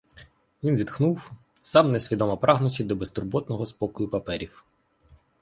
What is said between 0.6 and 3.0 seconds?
Він зітхнув, сам несвідомо прагнучи до